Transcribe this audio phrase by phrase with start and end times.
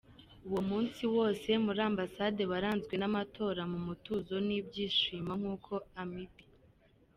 [0.47, 6.33] Uwo munsi wose muri Ambassade waranzwe n’amatora mu mutuzo n’ibyishimo nkuko Amb.